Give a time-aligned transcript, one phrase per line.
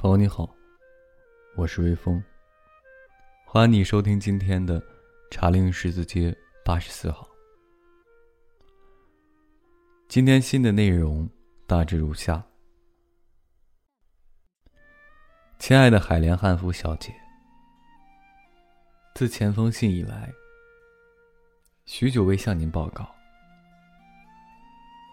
[0.00, 0.48] 朋友你好，
[1.56, 2.24] 我是微风。
[3.44, 4.82] 欢迎你收听今天的
[5.30, 6.34] 茶陵十字街
[6.64, 7.28] 八十四号。
[10.08, 11.28] 今天新的内容
[11.66, 12.42] 大致如下：
[15.58, 17.12] 亲爱的海莲汉服小姐，
[19.14, 20.32] 自前封信以来，
[21.84, 23.06] 许久未向您报告，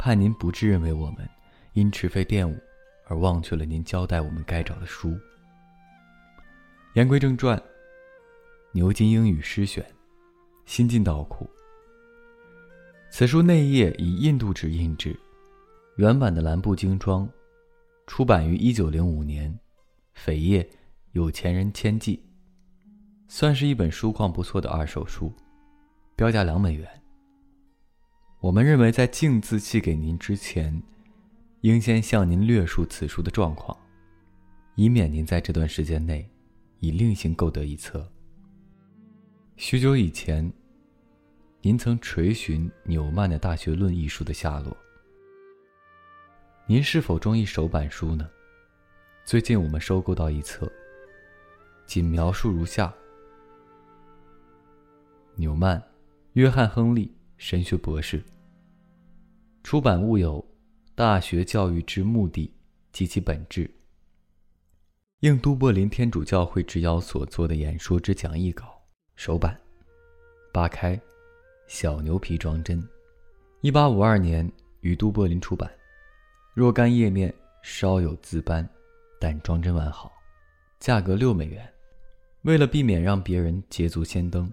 [0.00, 1.18] 盼您不致认为我们
[1.74, 2.60] 因迟废玷污。
[3.12, 5.14] 而忘却了您交代我们该找的书。
[6.94, 7.62] 言归正传，
[8.72, 9.84] 牛津英语诗选，
[10.64, 11.48] 新进道库。
[13.10, 15.14] 此书内页以印度纸印制，
[15.96, 17.28] 原版的蓝布精装，
[18.06, 19.54] 出版于一九零五年，
[20.16, 20.66] 扉页
[21.10, 22.24] 有钱人签记，
[23.28, 25.30] 算是一本书况不错的二手书，
[26.16, 26.88] 标价两美元。
[28.40, 30.82] 我们认为在径自寄给您之前。
[31.62, 33.76] 应先向您略述此书的状况，
[34.74, 36.28] 以免您在这段时间内
[36.80, 38.04] 已另行购得一册。
[39.56, 40.52] 许久以前，
[41.60, 44.76] 您曾垂询纽曼的《大学论》一书的下落。
[46.66, 48.28] 您是否中意手版书呢？
[49.24, 50.68] 最近我们收购到一册，
[51.86, 52.92] 仅描述如下：
[55.36, 55.80] 纽曼，
[56.32, 58.20] 约翰·亨利，神学博士。
[59.62, 60.44] 出版物有。
[60.94, 62.52] 大学教育之目的
[62.92, 63.70] 及其本质。
[65.20, 68.78] 应都柏林天主教会之邀所做的演说之讲义稿，
[69.16, 69.58] 首版，
[70.52, 71.00] 八开，
[71.66, 72.86] 小牛皮装帧，
[73.62, 74.50] 一八五二年
[74.80, 75.70] 于都柏林出版，
[76.52, 77.32] 若干页面
[77.62, 78.68] 稍有字斑，
[79.18, 80.12] 但装帧完好，
[80.78, 81.66] 价格六美元。
[82.42, 84.52] 为了避免让别人捷足先登，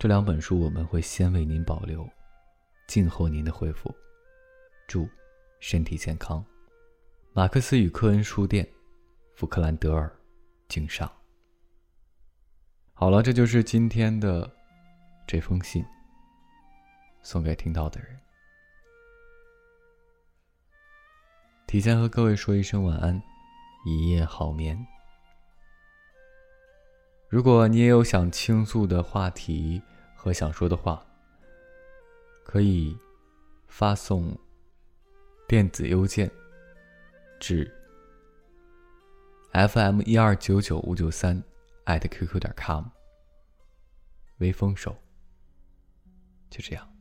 [0.00, 2.08] 这两本书我们会先为您保留，
[2.88, 3.94] 静候您的回复。
[4.88, 5.08] 祝。
[5.58, 6.44] 身体健康，
[7.32, 8.66] 马克思与科恩书店，
[9.34, 10.14] 福克兰德尔，
[10.68, 11.10] 敬上。
[12.92, 14.50] 好了，这就是今天的
[15.26, 15.84] 这封信，
[17.22, 18.18] 送给听到的人。
[21.66, 23.20] 提前和各位说一声晚安，
[23.84, 24.78] 一夜好眠。
[27.28, 29.82] 如果你也有想倾诉的话题
[30.14, 31.04] 和想说的话，
[32.44, 32.96] 可以
[33.66, 34.38] 发送。
[35.48, 36.30] 电子邮件
[37.38, 37.72] 至
[39.52, 41.40] fm 一二九九五九三
[41.84, 42.84] 艾特 qq 点 com，
[44.38, 44.96] 微风手，
[46.50, 46.95] 就这样。